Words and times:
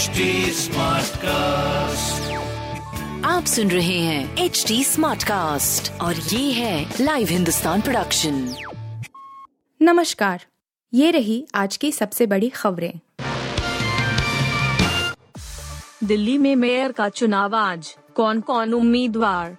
HD 0.00 0.06
cast 1.16 2.32
आप 3.26 3.44
सुन 3.44 3.70
रहे 3.70 3.98
हैं 3.98 4.36
एच 4.36 4.64
डी 4.68 4.84
स्मार्ट 4.84 5.24
कास्ट 5.24 6.00
और 6.00 6.16
ये 6.16 6.52
है 6.52 6.94
लाइव 7.00 7.28
हिंदुस्तान 7.30 7.80
प्रोडक्शन 7.80 8.54
नमस्कार 9.82 10.44
ये 10.94 11.10
रही 11.10 11.46
आज 11.54 11.76
की 11.76 11.92
सबसे 11.92 12.26
बड़ी 12.26 12.48
खबरें। 12.48 12.92
दिल्ली 16.04 16.38
में 16.38 16.56
मेयर 16.56 16.92
का 16.92 17.08
चुनाव 17.08 17.56
आज 17.56 17.96
कौन 18.14 18.40
कौन 18.40 18.74
उम्मीदवार? 18.74 19.56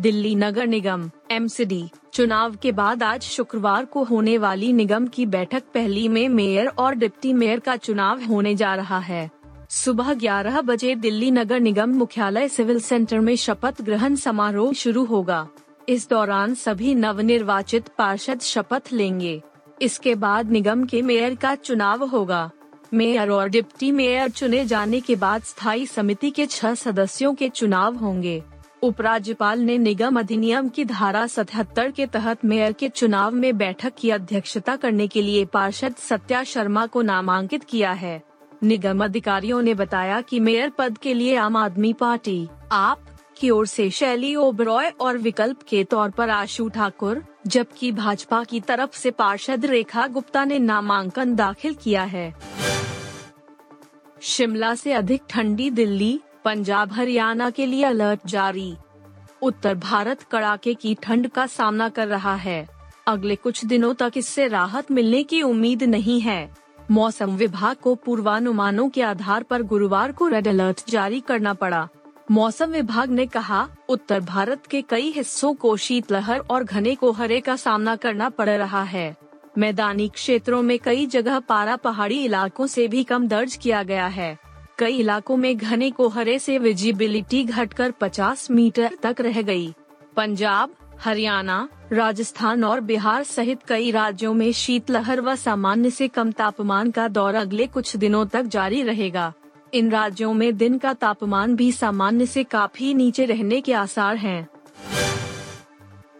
दिल्ली 0.00 0.34
नगर 0.34 0.66
निगम 0.66 1.10
एमसीडी 1.30 1.90
चुनाव 2.12 2.56
के 2.56 2.72
बाद 2.72 3.02
आज 3.02 3.22
शुक्रवार 3.22 3.84
को 3.84 4.04
होने 4.04 4.38
वाली 4.38 4.72
निगम 4.72 5.06
की 5.06 5.26
बैठक 5.26 5.62
पहली 5.74 6.08
में 6.08 6.28
मेयर 6.28 6.66
और 6.66 6.94
डिप्टी 6.94 7.32
मेयर 7.32 7.60
का 7.60 7.76
चुनाव 7.76 8.24
होने 8.24 8.54
जा 8.54 8.74
रहा 8.74 8.98
है। 8.98 9.35
सुबह 9.76 10.14
11 10.14 10.60
बजे 10.60 10.94
दिल्ली 10.94 11.30
नगर 11.30 11.60
निगम 11.60 11.90
मुख्यालय 11.90 12.48
सिविल 12.48 12.80
सेंटर 12.80 13.20
में 13.20 13.36
शपथ 13.36 13.82
ग्रहण 13.82 14.14
समारोह 14.14 14.72
शुरू 14.72 15.04
होगा। 15.04 15.48
इस 15.88 16.08
दौरान 16.10 16.54
सभी 16.54 16.94
नवनिर्वाचित 16.94 17.88
पार्षद 17.88 18.40
शपथ 18.40 18.82
लेंगे। 18.92 19.42
इसके 19.82 20.14
बाद 20.14 20.50
निगम 20.50 20.84
के 20.84 21.02
मेयर 21.02 21.34
का 21.34 21.54
चुनाव 21.54 22.04
होगा। 22.04 22.50
मेयर 22.94 23.30
और 23.30 23.48
डिप्टी 23.48 23.92
मेयर 23.92 24.28
चुने 24.28 24.64
जाने 24.64 25.00
के 25.00 25.16
बाद 25.16 25.42
स्थायी 25.42 25.86
समिति 25.86 26.30
के 26.30 26.46
छह 26.46 26.74
सदस्यों 26.74 27.34
के 27.34 27.48
चुनाव 27.48 27.96
होंगे। 27.96 28.42
उपराज्यपाल 28.82 29.60
ने 29.60 29.78
निगम 29.78 30.18
अधिनियम 30.18 30.68
की 30.68 30.84
धारा 30.84 31.26
77 31.26 31.90
के 31.90 32.06
तहत 32.06 32.44
मेयर 32.44 32.72
के 32.72 32.88
चुनाव 32.88 33.30
में 33.30 33.56
बैठक 33.58 33.92
की 33.98 34.10
अध्यक्षता 34.10 34.76
करने 34.76 35.08
के 35.08 35.22
लिए 35.22 35.44
पार्षद 35.44 35.94
सत्या 35.94 36.44
शर्मा 36.44 36.86
को 36.86 37.02
नामांकित 37.02 37.64
किया 37.64 37.92
है। 37.92 38.22
निगम 38.62 39.04
अधिकारियों 39.04 39.62
ने 39.62 39.74
बताया 39.74 40.20
कि 40.20 40.40
मेयर 40.40 40.70
पद 40.70 40.98
के 40.98 41.14
लिए 41.14 41.36
आम 41.36 41.56
आदमी 41.56 41.92
पार्टी, 41.92 42.48
आप, 42.72 43.00
की 43.36 43.50
ओर 43.50 43.66
से 43.66 43.90
शैली 43.90 44.34
ओबरॉय 44.36 44.88
और 44.88 45.18
विकल्प 45.18 45.62
के 45.68 45.84
तौर 45.84 46.10
पर 46.10 46.30
आशु 46.30 46.68
ठाकुर, 46.68 47.24
जबकि 47.46 47.92
भाजपा 47.92 48.44
की 48.44 48.60
तरफ़ 48.60 48.96
से 48.96 49.10
पार्षद 49.10 49.66
रेखा 49.66 50.06
गुप्ता 50.06 50.44
ने 50.44 50.58
नामांकन 50.58 51.34
दाखिल 51.34 51.74
किया 51.74 52.02
है। 52.02 52.34
शिमला 54.20 54.74
से 54.74 54.92
अधिक 54.92 55.22
ठंडी 55.30 55.70
दिल्ली, 55.70 56.20
पंजाब 56.44 56.92
हरियाणा 56.92 57.50
के 57.50 57.66
लिए 57.66 57.84
अलर्ट 57.84 58.20
जारी। 58.26 58.76
उत्तर 59.42 59.74
भारत 59.74 60.22
कड़ाके 60.22 60.74
की 60.74 60.94
ठंड 60.94 61.28
का 61.28 61.46
सामना 61.46 61.88
कर 61.88 62.08
रहा 62.08 62.34
है। 62.34 62.68
अगले 63.06 63.36
कुछ 63.36 63.64
दिनों 63.64 63.94
तक 63.94 64.12
इससे 64.16 64.48
राहत 64.48 64.90
मिलने 64.90 65.22
की 65.22 65.42
उम्मीद 65.42 65.82
नहीं 65.82 66.20
है। 66.20 66.65
मौसम 66.90 67.30
विभाग 67.30 67.76
को 67.76 67.94
पूर्वानुमानों 67.94 68.88
के 68.88 69.02
आधार 69.02 69.42
पर 69.42 69.62
गुरुवार 69.62 70.12
को 70.12 70.28
रेड 70.28 70.48
अलर्ट 70.48 70.90
जारी 70.90 71.20
करना 71.20 71.54
पड़ा। 71.54 71.88
मौसम 72.30 72.66
विभाग 72.66 73.10
ने 73.10 73.26
कहा, 73.26 73.68
उत्तर 73.88 74.20
भारत 74.20 74.66
के 74.66 74.82
कई 74.82 75.10
हिस्सों 75.10 75.54
को 75.54 75.76
शीतलहर 75.76 76.38
और 76.38 76.64
घने 76.64 76.94
कोहरे 76.94 77.40
का 77.40 77.56
सामना 77.56 77.96
करना 77.96 78.28
पड़ 78.28 78.48
रहा 78.48 78.82
है। 78.82 79.16
मैदानी 79.58 80.08
क्षेत्रों 80.08 80.62
में 80.62 80.78
कई 80.78 81.06
जगह 81.06 81.38
पारा 81.38 81.76
पहाड़ी 81.76 82.24
इलाकों 82.24 82.66
से 82.66 82.88
भी 82.88 83.04
कम 83.04 83.28
दर्ज 83.28 83.56
किया 83.56 83.82
गया 83.82 84.06
है। 84.06 84.38
कई 84.78 84.96
इलाकों 84.96 85.36
में 85.36 85.56
घने 85.56 85.90
कोहरे 85.90 86.38
से 86.38 86.58
विजिबिलिटी 86.58 87.44
घटकर 87.44 87.90
50 87.90 88.50
मीटर 88.50 88.90
तक 89.02 89.16
रह 89.20 89.42
गई। 89.42 89.74
पंजाब 90.16 90.70
हरियाणा, 91.00 91.68
राजस्थान 91.92 92.64
और 92.64 92.80
बिहार 92.80 93.24
सहित 93.24 93.62
कई 93.62 93.90
राज्यों 93.90 94.32
में 94.34 94.50
शीतलहर 94.52 95.20
व 95.20 95.34
सामान्य 95.36 95.90
से 95.90 96.08
कम 96.08 96.32
तापमान 96.32 96.90
का 96.90 97.06
दौर 97.08 97.34
अगले 97.34 97.66
कुछ 97.66 97.96
दिनों 97.96 98.24
तक 98.26 98.42
जारी 98.46 98.82
रहेगा। 98.82 99.32
इन 99.74 99.90
राज्यों 99.90 100.32
में 100.34 100.56
दिन 100.56 100.78
का 100.78 100.92
तापमान 100.94 101.56
भी 101.56 101.70
सामान्य 101.72 102.26
से 102.26 102.44
काफ़ी 102.44 102.92
नीचे 102.94 103.24
रहने 103.24 103.60
के 103.60 103.72
आसार 103.72 104.16
हैं। 104.16 104.48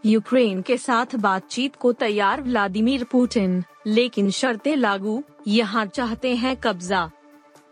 यूक्रेन 0.06 0.62
के 0.62 0.76
साथ 0.76 1.16
बातचीत 1.16 1.76
को 1.76 1.92
तैयार 1.92 2.42
व्लादिमीर 2.42 3.04
पुतिन, 3.04 3.62
लेकिन 3.86 4.30
शर्तें 4.30 4.74
लागू 4.76 5.22
यहाँ 5.46 5.86
चाहते 5.86 6.34
हैं 6.34 6.56
कब्जा। 6.56 7.10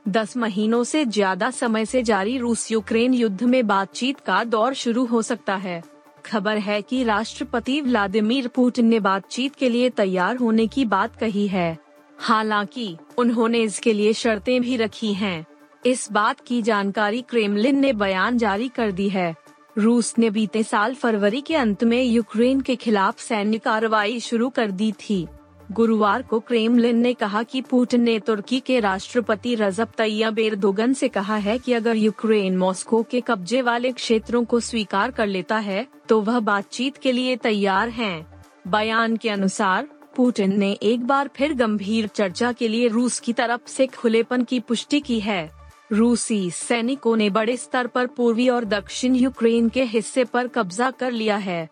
दस 0.08 0.36
महीनों 0.36 0.84
से 0.84 1.04
ज़्यादा 1.04 1.50
समय 1.50 1.84
से 1.86 2.02
जारी 2.02 2.38
रूस 2.38 2.70
यूक्रेन 2.72 3.14
युद्ध 3.14 3.42
में 3.42 3.66
बातचीत 3.66 4.20
का 4.20 4.44
दौर 4.44 4.74
शुरू 4.74 5.04
हो 5.04 5.22
सकता 5.22 5.54
है। 5.56 5.82
खबर 6.26 6.58
है 6.58 6.82
कि 6.82 7.04
राष्ट्रपति 7.04 7.80
व्लादिमीर 7.80 8.48
पुतिन 8.48 8.86
ने 8.86 9.00
बातचीत 9.00 9.54
के 9.54 9.68
लिए 9.68 9.90
तैयार 9.90 10.36
होने 10.36 10.66
की 10.66 10.84
बात 10.84 11.16
कही 11.16 11.46
है। 11.46 11.78
हालाँकि, 12.18 12.96
उन्होंने 13.18 13.62
इसके 13.62 13.92
लिए 13.92 14.12
शर्तें 14.12 14.62
भी 14.62 14.76
रखी 14.76 15.14
हैं। 15.14 15.46
इस 15.86 16.12
बात 16.12 16.40
की 16.40 16.62
जानकारी 16.62 17.22
क्रेमलिन 17.22 17.78
ने 17.78 17.92
बयान 17.92 18.38
जारी 18.38 18.68
कर 18.68 18.92
दी 18.92 19.08
है। 19.08 19.34
रूस 19.78 20.14
ने 20.18 20.30
बीते 20.30 20.62
साल 20.62 20.94
फरवरी 20.94 21.40
के 21.40 21.54
अंत 21.54 21.84
में 21.84 22.02
यूक्रेन 22.02 22.60
के 22.60 22.76
खिलाफ 22.76 23.20
सैन्य 23.20 23.58
कार्रवाई 23.58 24.20
शुरू 24.20 24.48
कर 24.48 24.70
दी 24.70 24.92
थी। 24.92 25.26
गुरुवार 25.72 26.22
को 26.22 26.38
क्रेमलिन 26.40 26.98
ने 26.98 27.12
कहा 27.14 27.42
कि 27.42 27.60
पुतिन 27.60 28.00
ने 28.00 28.18
तुर्की 28.20 28.60
के 28.60 28.80
राष्ट्रपति 28.80 29.54
रजब 29.54 29.88
तैयब 29.96 30.38
एर्दोगन 30.38 30.92
से 30.92 31.08
कहा 31.08 31.36
है 31.36 31.58
कि 31.58 31.72
अगर 31.72 31.96
यूक्रेन 31.96 32.56
मॉस्को 32.56 33.02
के 33.02 33.20
कब्जे 33.20 33.62
वाले 33.62 33.92
क्षेत्रों 33.92 34.44
को 34.44 34.60
स्वीकार 34.60 35.10
कर 35.10 35.26
लेता 35.26 35.58
है 35.58 35.86
तो 36.08 36.20
वह 36.20 36.40
बातचीत 36.40 36.96
के 36.96 37.12
लिए 37.12 37.36
तैयार 37.36 37.88
हैं। 37.88 38.26
बयान 38.68 39.16
के 39.16 39.28
अनुसार, 39.28 39.88
पुतिन 40.16 40.58
ने 40.58 40.72
एक 40.72 41.06
बार 41.06 41.30
फिर 41.36 41.54
गंभीर 41.54 42.06
चर्चा 42.06 42.52
के 42.52 42.68
लिए 42.68 42.88
रूस 42.88 43.18
की 43.20 43.32
तरफ़ 43.32 43.68
से 43.68 43.86
खुलेपन 43.86 44.44
की 44.44 44.60
पुष्टि 44.60 45.00
की 45.00 45.20
है 45.20 45.50
रूसी 45.92 46.50
सैनिकों 46.50 47.16
ने 47.16 47.30
बड़े 47.30 47.56
स्तर 47.56 47.86
पर 47.86 48.06
पूर्वी 48.06 48.48
और 48.48 48.64
दक्षिण 48.64 49.14
यूक्रेन 49.14 49.68
के 49.68 49.84
हिस्से 49.84 50.24
पर 50.24 50.48
कब्जा 50.48 50.90
कर 50.90 51.12
लिया 51.12 51.36
है 51.36 51.68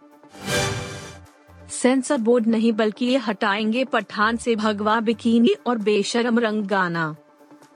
सेंसर 1.72 2.16
बोर्ड 2.18 2.46
नहीं 2.46 2.72
बल्कि 2.72 3.06
ये 3.06 3.16
हटाएँगे 3.16 3.84
पठान 3.84 4.36
से 4.36 4.56
भगवा 4.56 5.00
बिकीनी 5.00 5.54
और 5.66 5.78
बेशरम 5.78 6.38
रंग 6.38 6.64
गाना। 6.64 7.14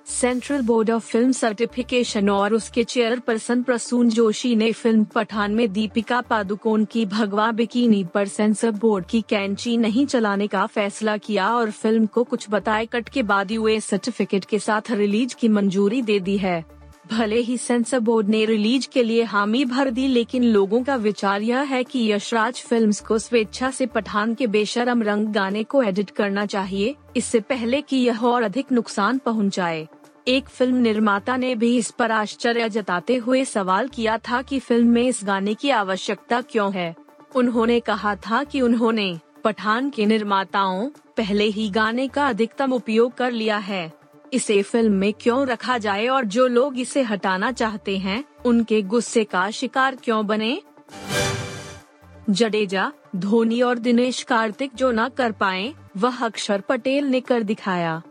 Central 0.06 0.62
board 0.62 0.90
of 0.90 1.06
film 1.06 1.32
certification 1.32 2.28
और 2.30 2.54
उसके 2.54 2.84
चेयरपर्सन 2.84 3.62
प्रसून 3.62 4.08
जोशी 4.08 4.54
ने 4.56 4.70
फ़िल्म 4.72 5.04
पठान 5.04 5.54
में 5.54 5.72
दीपिका 5.72 6.20
पादुकोण 6.20 6.84
की 6.84 7.06
भगवा 7.06 7.50
बिकीनी 7.52 8.04
पर 8.04 8.28
सेंसर 8.28 8.70
बोर्ड 8.70 9.06
की 9.06 9.22
कैंची 9.28 9.76
नहीं 9.76 10.06
चलाने 10.06 10.46
का 10.46 10.66
फैसला 10.66 11.16
किया 11.16 11.48
और 11.50 11.70
फ़िल्म 11.70 12.06
को 12.06 12.24
कुछ 12.24 12.46
बताए 12.50 12.86
कट 12.86 13.08
के 13.08 13.22
बाद 13.22 13.50
यूए 13.50 13.80
सर्टिफिकेट 13.80 14.44
के 14.44 14.58
साथ 14.58 14.90
रिलीज़ 14.90 15.34
की 15.34 15.48
मंजूरी 15.48 16.02
दे 16.02 16.20
दी 16.20 16.36
है। 16.38 16.64
भले 17.12 17.36
ही 17.36 17.56
सेंसर 17.58 17.98
बोर्ड 17.98 18.28
ने 18.28 18.44
रिलीज़ 18.44 18.88
के 18.92 19.02
लिए 19.02 19.22
हामी 19.24 19.64
भर 19.64 19.90
दी, 19.90 20.06
लेकिन 20.08 20.44
लोगों 20.44 20.82
का 20.82 20.94
विचार 20.96 21.42
यह 21.42 21.60
है 21.62 21.82
कि 21.84 22.00
यशराज 22.12 22.62
फिल्म्स 22.62 23.00
को 23.00 23.18
स्वेच्छा 23.18 23.70
से 23.70 23.86
पठान 23.86 24.34
के 24.34 24.46
बेशरम 24.46 25.02
रंग 25.02 25.28
गाने 25.28 25.62
को 25.64 25.82
एडिट 25.82 26.10
करना 26.10 26.46
चाहिए। 26.46 26.94
इससे 27.16 27.40
पहले 27.40 27.80
कि 27.80 27.96
यह 27.96 28.24
और 28.24 28.42
अधिक 28.42 28.72
नुकसान 28.72 29.18
पहुँचाए। 29.18 29.86
एक 30.28 30.48
फ़िल्म 30.48 30.76
निर्माता 30.76 31.36
ने 31.36 31.54
भी 31.54 31.76
इस 31.76 31.90
पर 31.90 32.10
आश्चर्य 32.10 32.68
जताते 32.68 33.16
हुए 33.16 33.44
सवाल 33.44 33.88
किया 33.88 34.16
था 34.18 34.40
कि 34.42 34.58
फ़िल्म 34.58 34.88
में 34.88 35.02
इस 35.02 35.20
गाने 35.24 35.54
की 35.54 35.70
आवश्यकता 35.70 36.40
क्यों 36.40 36.72
है। 36.72 36.94
उन्होंने 37.34 37.78
कहा 37.80 38.14
था 38.16 38.42
कि 38.44 38.60
उन्होंने 38.60 39.18
पठान 39.44 39.90
के 39.90 40.06
निर्माताओं 40.06 40.88
पहले 41.16 41.44
ही 41.44 41.68
गाने 41.70 42.08
का 42.08 42.26
अधिकतम 42.28 42.72
उपयोग 42.72 43.14
कर 43.14 43.30
लिया 43.30 43.56
है। 43.58 43.92
इसे 44.32 44.62
फ़िल्म 44.62 44.92
में 44.92 45.12
क्यों 45.12 45.46
रखा 45.46 45.78
जाए 45.78 46.06
और 46.06 46.24
जो 46.24 46.46
लोग 46.46 46.78
इसे 46.78 47.02
हटाना 47.02 47.52
चाहते 47.52 47.98
हैं, 47.98 48.24
उनके 48.44 48.82
गुस्से 48.82 49.24
का 49.24 49.50
शिकार 49.50 49.96
क्यों 49.96 50.26
बने? 50.26 50.62
जडेजा, 52.30 52.92
धोनी 53.16 53.62
और 53.62 53.78
दिनेश 53.78 54.22
कार्तिक 54.22 54.70
जो 54.74 54.90
न 54.90 55.08
कर 55.08 55.32
पाए, 55.32 55.74
वह 55.96 56.24
अक्षर 56.24 56.60
पटेल 56.60 57.04
ने 57.04 57.20
कर 57.20 57.42
दिखाया। 57.42 58.02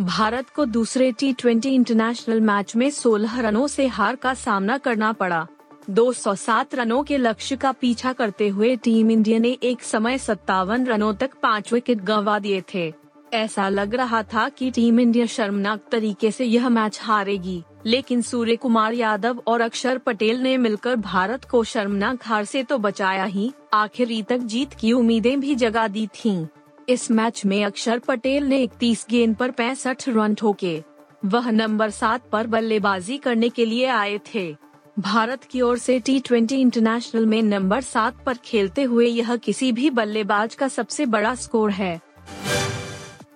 भारत 0.00 0.50
को 0.50 0.64
दूसरे 0.64 1.12
टी 1.12 1.32
ट्वेंटी 1.32 1.68
इंटरनेशनल 1.68 2.40
मैच 2.40 2.76
में 2.76 2.90
16 2.90 3.40
रनों 3.40 3.66
से 3.66 3.86
हार 3.86 4.16
का 4.16 4.34
सामना 4.34 4.78
करना 4.78 5.12
पड़ा। 5.12 5.46
207 5.90 6.74
रनों 6.74 7.02
के 7.02 7.16
लक्ष्य 7.16 7.56
का 7.56 7.72
पीछा 7.72 8.12
करते 8.12 8.48
हुए 8.48 8.76
टीम 8.76 9.10
इंडिया 9.10 9.38
ने 9.38 9.58
एक 9.62 9.82
समय 9.82 10.18
सत्तावन 10.18 10.86
रनों 10.86 11.14
तक 11.14 11.30
पाँच 11.42 11.72
विकेट 11.72 11.98
गंवा 11.98 12.38
दिए 12.38 12.62
थे। 12.74 13.05
ऐसा 13.32 13.68
लग 13.68 13.94
रहा 13.94 14.22
था 14.22 14.48
कि 14.48 14.70
टीम 14.70 15.00
इंडिया 15.00 15.26
शर्मनाक 15.26 15.80
तरीके 15.92 16.30
से 16.30 16.44
यह 16.44 16.68
मैच 16.68 16.98
हारेगी, 17.02 17.62
लेकिन 17.86 18.22
सूर्य 18.22 18.56
कुमार 18.56 18.92
यादव 18.92 19.42
और 19.46 19.60
अक्षर 19.60 19.98
पटेल 19.98 20.40
ने 20.40 20.56
मिलकर 20.56 20.96
भारत 20.96 21.44
को 21.44 21.62
शर्मनाक 21.64 22.26
हार 22.26 22.44
से 22.44 22.62
तो 22.62 22.78
बचाया 22.78 23.24
ही, 23.24 23.52
आखिरी 23.74 24.22
तक 24.22 24.38
जीत 24.38 24.74
की 24.74 24.92
उम्मीदें 24.92 25.38
भी 25.40 25.54
जगा 25.54 25.86
दी 25.88 26.06
थीं। 26.14 26.46
इस 26.88 27.10
मैच 27.10 27.44
में 27.46 27.64
अक्षर 27.64 27.98
पटेल 27.98 28.44
ने 28.44 28.62
इकतीस 28.62 29.06
गेंद 29.10 29.36
पर 29.36 29.50
पैंसठ 29.50 30.08
रन 30.08 30.34
ठोके। 30.34 30.82
वह 31.24 31.50
नंबर 31.50 31.90
सात 31.90 32.28
पर 32.32 32.46
बल्लेबाजी 32.46 33.16
करने 33.16 33.48
के 33.48 33.66
लिए 33.66 33.86
आए 33.86 34.18
थे। 34.34 34.54
भारत 34.96 35.44
की 35.44 35.60
ओर 35.60 35.78
से 35.78 35.98
टी 36.00 36.18
ट्वेंटी 36.20 36.56
इंटरनेशनल 36.56 37.26
में 37.26 37.42
नंबर 37.42 37.80
सात 37.80 38.22
पर 38.26 38.36
खेलते 38.44 38.82
हुए 38.82 39.06
यह 39.06 39.36
किसी 39.36 39.70
भी 39.72 39.90
बल्लेबाज 39.90 40.54
का 40.54 40.68
सबसे 40.68 41.06
बड़ा 41.06 41.34
स्कोर 41.34 41.70
है। 41.70 42.00